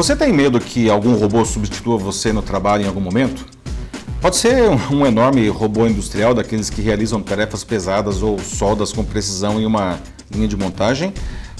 [0.00, 3.44] Você tem medo que algum robô substitua você no trabalho em algum momento?
[4.18, 9.60] Pode ser um enorme robô industrial daqueles que realizam tarefas pesadas ou soldas com precisão
[9.60, 10.00] em uma
[10.34, 11.12] linha de montagem.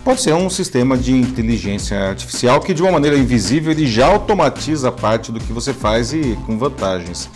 [0.02, 4.90] Pode ser um sistema de inteligência artificial que de uma maneira invisível ele já automatiza
[4.90, 7.28] parte do que você faz e com vantagens.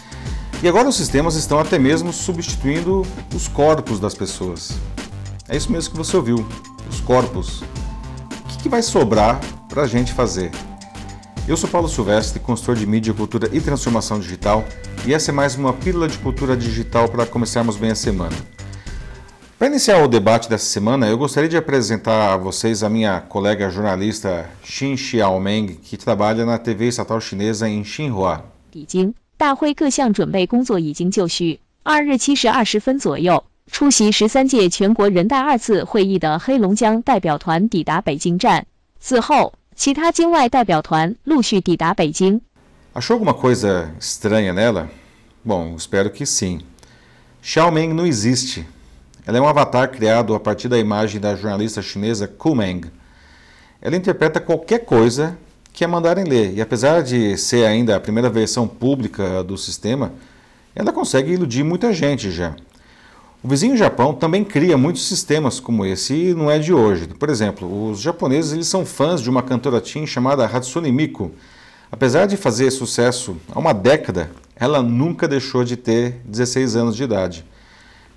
[0.62, 3.02] E agora os sistemas estão até mesmo substituindo
[3.34, 4.72] os corpos das pessoas.
[5.50, 6.46] É isso mesmo que você ouviu,
[6.88, 7.60] os corpos.
[7.60, 10.50] O que, que vai sobrar para a gente fazer?
[11.47, 14.63] Eu sou Paulo Silvestre, consultor de mídia, cultura e transformação digital,
[15.05, 18.35] e essa é mais uma pílula de cultura digital para começarmos bem a semana.
[19.57, 23.69] Para iniciar o debate dessa semana, eu gostaria de apresentar a vocês a minha colega
[23.69, 28.41] jornalista Xin Xiaomeng, que trabalha na TV estatal chinesa em Xinhua.
[28.71, 31.59] 已经，大会各项准备工作已经就绪。
[31.83, 38.65] 二日七时二十分左右，出席十三届全国人大二次会议的黑龙江代表团抵达北京站。
[38.99, 42.41] 此后， 其他境外代表团陆续抵达北京。
[42.93, 44.89] Achou alguma coisa estranha nela?
[45.43, 46.61] Bom, espero que sim.
[47.41, 48.65] Xiaomeng não existe.
[49.25, 52.91] Ela é um avatar criado a partir da imagem da jornalista chinesa Ku Meng.
[53.81, 55.37] Ela interpreta qualquer coisa
[55.71, 60.11] que a mandarem ler, e apesar de ser ainda a primeira versão pública do sistema,
[60.75, 62.55] ela consegue iludir muita gente já.
[63.44, 67.06] O vizinho Japão também cria muitos sistemas como esse e não é de hoje.
[67.08, 71.30] Por exemplo, os japoneses eles são fãs de uma cantora teen chamada Hatsune Miku.
[71.92, 77.04] Apesar de fazer sucesso há uma década, ela nunca deixou de ter 16 anos de
[77.04, 77.44] idade.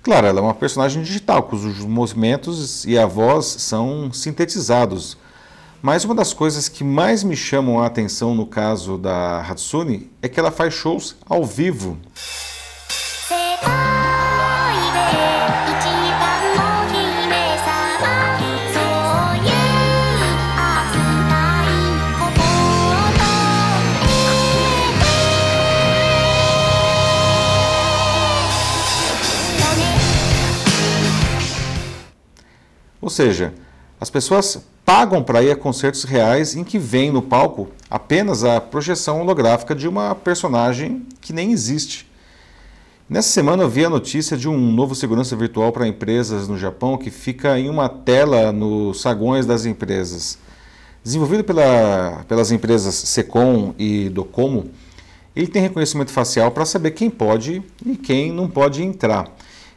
[0.02, 5.18] Claro, ela é uma personagem digital, cujos movimentos e a voz são sintetizados.
[5.82, 10.28] Mas uma das coisas que mais me chamam a atenção no caso da Hatsune é
[10.28, 11.98] que ela faz shows ao vivo.
[33.18, 33.52] Seja,
[34.00, 38.60] as pessoas pagam para ir a concertos reais em que vem no palco apenas a
[38.60, 42.08] projeção holográfica de uma personagem que nem existe.
[43.10, 46.96] Nessa semana eu vi a notícia de um novo segurança virtual para empresas no Japão
[46.96, 50.38] que fica em uma tela nos saguões das empresas.
[51.02, 54.70] Desenvolvido pela, pelas empresas Secom e Docomo,
[55.34, 59.28] ele tem reconhecimento facial para saber quem pode e quem não pode entrar.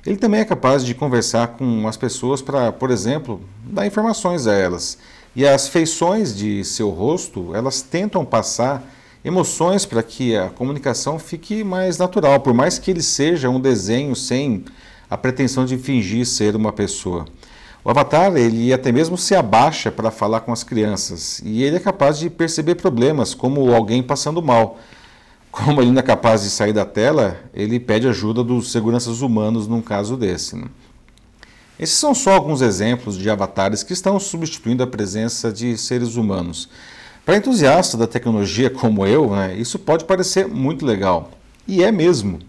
[0.06, 4.54] Ele também é capaz de conversar com as pessoas para, por exemplo, dar informações a
[4.54, 4.98] elas.
[5.36, 8.84] E as feições de seu rosto, elas tentam passar
[9.24, 14.16] emoções para que a comunicação fique mais natural, por mais que ele seja um desenho
[14.16, 14.66] sem
[15.10, 17.26] a pretensão de fingir ser uma pessoa.
[17.84, 21.80] O avatar, ele até mesmo se abaixa para falar com as crianças e ele é
[21.80, 24.80] capaz de perceber problemas, como alguém passando mal.
[25.52, 29.68] Como ele não é capaz de sair da tela, ele pede ajuda dos seguranças humanos
[29.68, 30.56] num caso desse.
[30.56, 30.68] Né?
[31.78, 36.70] Esses são só alguns exemplos de avatares que estão substituindo a presença de seres humanos.
[37.26, 41.32] Para entusiasta da tecnologia como eu, né, isso pode parecer muito legal.
[41.68, 42.40] E é mesmo.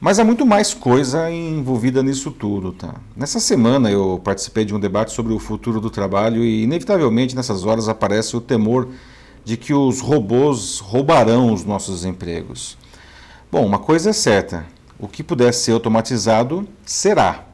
[0.00, 2.72] Mas há muito mais coisa envolvida nisso tudo.
[2.72, 2.94] Tá?
[3.16, 7.64] Nessa semana eu participei de um debate sobre o futuro do trabalho e, inevitavelmente, nessas
[7.64, 8.88] horas aparece o temor
[9.48, 12.76] de que os robôs roubarão os nossos empregos.
[13.50, 14.66] Bom, uma coisa é certa:
[14.98, 17.46] o que puder ser automatizado será.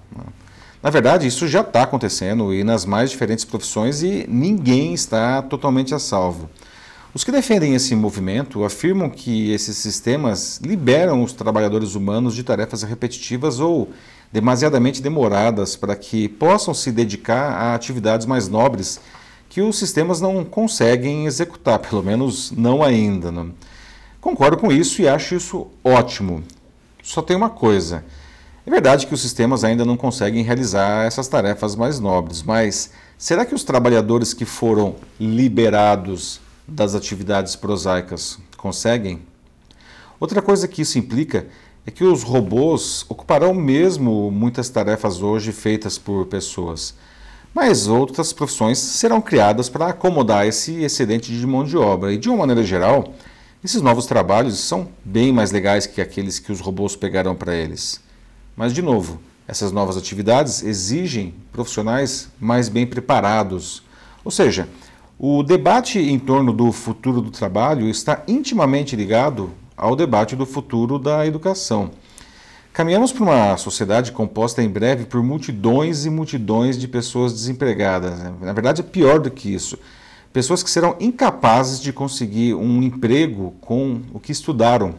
[0.82, 5.94] Na verdade, isso já está acontecendo e nas mais diferentes profissões e ninguém está totalmente
[5.94, 6.50] a salvo.
[7.14, 12.82] Os que defendem esse movimento afirmam que esses sistemas liberam os trabalhadores humanos de tarefas
[12.82, 13.88] repetitivas ou
[14.32, 18.98] demasiadamente demoradas para que possam se dedicar a atividades mais nobres
[19.54, 23.30] que os sistemas não conseguem executar, pelo menos não ainda.
[23.30, 23.52] Né?
[24.20, 26.42] Concordo com isso e acho isso ótimo.
[27.00, 28.04] Só tem uma coisa.
[28.66, 33.44] É verdade que os sistemas ainda não conseguem realizar essas tarefas mais nobres, mas será
[33.44, 39.20] que os trabalhadores que foram liberados das atividades prosaicas conseguem?
[40.18, 41.46] Outra coisa que isso implica
[41.86, 46.92] é que os robôs ocuparão mesmo muitas tarefas hoje feitas por pessoas.
[47.54, 52.12] Mas outras profissões serão criadas para acomodar esse excedente de mão de obra.
[52.12, 53.14] E de uma maneira geral,
[53.62, 58.00] esses novos trabalhos são bem mais legais que aqueles que os robôs pegarão para eles.
[58.56, 63.84] Mas, de novo, essas novas atividades exigem profissionais mais bem preparados.
[64.24, 64.68] Ou seja,
[65.16, 70.98] o debate em torno do futuro do trabalho está intimamente ligado ao debate do futuro
[70.98, 71.92] da educação.
[72.74, 78.18] Caminhamos para uma sociedade composta em breve por multidões e multidões de pessoas desempregadas.
[78.18, 78.34] Né?
[78.40, 79.78] Na verdade, é pior do que isso.
[80.32, 84.96] pessoas que serão incapazes de conseguir um emprego com o que estudaram.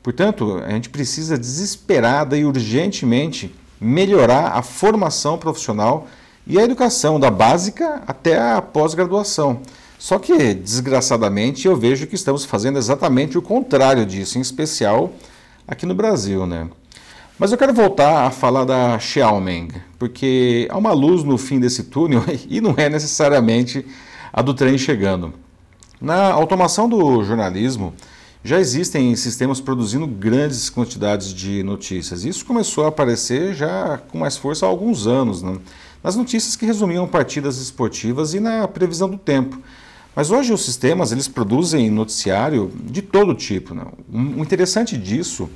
[0.00, 6.06] Portanto, a gente precisa desesperada e urgentemente melhorar a formação profissional
[6.46, 9.60] e a educação, da básica até a pós-graduação.
[9.98, 15.12] Só que, desgraçadamente, eu vejo que estamos fazendo exatamente o contrário disso, em especial
[15.66, 16.46] aqui no Brasil.
[16.46, 16.68] Né?
[17.38, 19.68] Mas eu quero voltar a falar da Xiaoming,
[19.98, 23.84] porque há uma luz no fim desse túnel e não é necessariamente
[24.32, 25.32] a do trem chegando.
[26.00, 27.94] Na automação do jornalismo,
[28.44, 32.24] já existem sistemas produzindo grandes quantidades de notícias.
[32.24, 35.58] Isso começou a aparecer já com mais força há alguns anos, né?
[36.02, 39.60] nas notícias que resumiam partidas esportivas e na previsão do tempo.
[40.16, 43.74] Mas hoje os sistemas eles produzem noticiário de todo tipo.
[43.74, 43.84] Né?
[44.10, 45.50] O interessante disso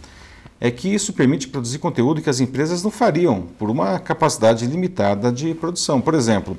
[0.61, 5.33] é que isso permite produzir conteúdo que as empresas não fariam por uma capacidade limitada
[5.33, 5.99] de produção.
[5.99, 6.59] Por exemplo,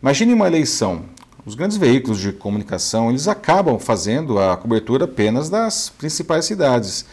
[0.00, 1.02] imagine uma eleição.
[1.44, 7.04] Os grandes veículos de comunicação eles acabam fazendo a cobertura apenas das principais cidades.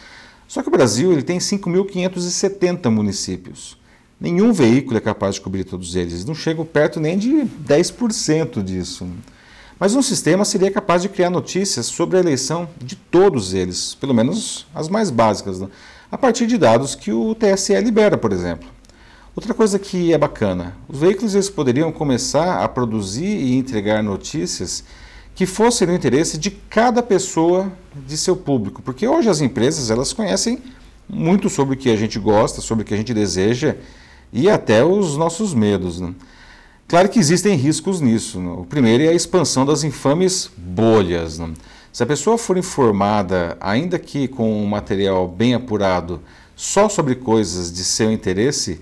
[0.48, 3.76] Só que o Brasil ele tem 5.570 municípios.
[4.18, 6.24] Nenhum veículo é capaz de cobrir todos eles.
[6.24, 7.28] Não chega perto nem de
[7.68, 9.06] 10% disso.
[9.78, 14.14] Mas um sistema seria capaz de criar notícias sobre a eleição de todos eles, pelo
[14.14, 15.60] menos as mais básicas.
[15.60, 15.68] Né?
[16.14, 18.68] a partir de dados que o TSE libera, por exemplo.
[19.34, 24.84] Outra coisa que é bacana, os veículos eles poderiam começar a produzir e entregar notícias
[25.34, 27.72] que fossem no interesse de cada pessoa
[28.06, 30.62] de seu público, porque hoje as empresas elas conhecem
[31.08, 33.74] muito sobre o que a gente gosta, sobre o que a gente deseja
[34.32, 35.98] e até os nossos medos.
[36.00, 36.14] Né?
[36.86, 38.38] Claro que existem riscos nisso.
[38.38, 38.50] Né?
[38.50, 41.38] O primeiro é a expansão das infames bolhas.
[41.38, 41.52] Né?
[41.92, 46.20] Se a pessoa for informada, ainda que com um material bem apurado,
[46.54, 48.80] só sobre coisas de seu interesse,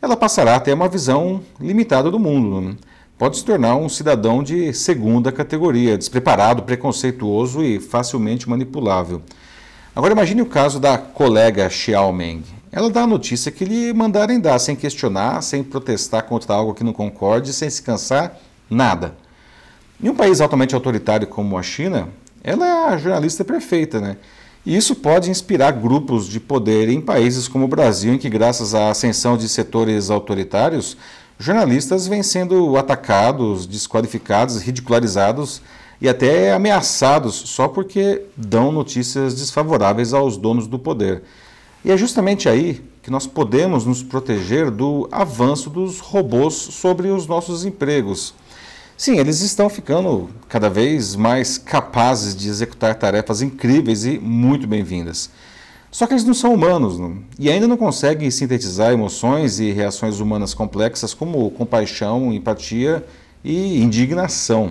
[0.00, 2.60] ela passará a ter uma visão limitada do mundo.
[2.60, 2.76] Né?
[3.18, 9.22] Pode se tornar um cidadão de segunda categoria, despreparado, preconceituoso e facilmente manipulável.
[9.94, 12.42] Agora imagine o caso da colega Xiaomeng.
[12.72, 16.82] Ela dá a notícia que lhe mandarem dar, sem questionar, sem protestar contra algo que
[16.82, 18.40] não concorde, sem se cansar,
[18.70, 19.14] nada.
[20.02, 22.08] Em um país altamente autoritário como a China,
[22.42, 24.16] ela é a jornalista perfeita, né?
[24.64, 28.74] E isso pode inspirar grupos de poder em países como o Brasil, em que, graças
[28.74, 30.96] à ascensão de setores autoritários,
[31.38, 35.60] jornalistas vêm sendo atacados, desqualificados, ridicularizados
[36.00, 41.22] e até ameaçados só porque dão notícias desfavoráveis aos donos do poder.
[41.84, 47.26] E é justamente aí que nós podemos nos proteger do avanço dos robôs sobre os
[47.26, 48.34] nossos empregos.
[48.96, 55.28] Sim, eles estão ficando cada vez mais capazes de executar tarefas incríveis e muito bem-vindas.
[55.90, 57.18] Só que eles não são humanos não?
[57.36, 63.04] e ainda não conseguem sintetizar emoções e reações humanas complexas como compaixão, empatia
[63.42, 64.70] e indignação.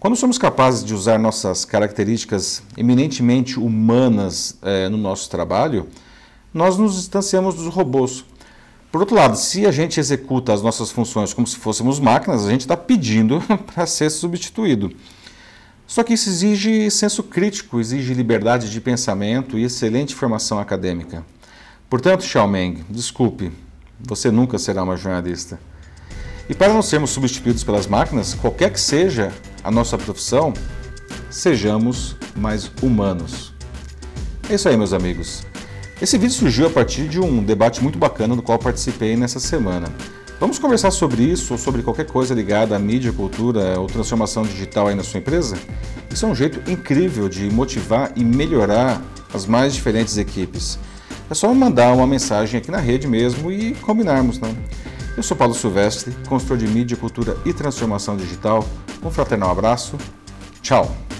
[0.00, 5.86] Quando somos capazes de usar nossas características eminentemente humanas eh, no nosso trabalho,
[6.52, 8.24] nós nos distanciamos dos robôs
[8.92, 12.50] por outro lado, se a gente executa as nossas funções como se fôssemos máquinas, a
[12.50, 13.42] gente está pedindo
[13.74, 14.92] para ser substituído.
[15.86, 21.24] Só que isso exige senso crítico, exige liberdade de pensamento e excelente formação acadêmica.
[21.88, 23.50] Portanto, Xiaomeng, desculpe,
[23.98, 25.58] você nunca será uma jornalista.
[26.46, 29.32] E para não sermos substituídos pelas máquinas, qualquer que seja
[29.64, 30.52] a nossa profissão,
[31.30, 33.54] sejamos mais humanos.
[34.50, 35.46] É isso aí, meus amigos.
[36.02, 39.86] Esse vídeo surgiu a partir de um debate muito bacana do qual participei nessa semana.
[40.40, 44.88] Vamos conversar sobre isso ou sobre qualquer coisa ligada à mídia, cultura ou transformação digital
[44.88, 45.56] aí na sua empresa?
[46.10, 49.00] Isso é um jeito incrível de motivar e melhorar
[49.32, 50.76] as mais diferentes equipes.
[51.30, 54.52] É só mandar uma mensagem aqui na rede mesmo e combinarmos, né?
[55.16, 58.66] Eu sou Paulo Silvestre, consultor de mídia, cultura e transformação digital.
[59.04, 59.96] Um fraternal abraço.
[60.62, 61.11] Tchau!